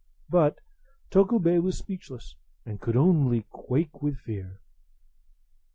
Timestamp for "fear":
4.17-4.59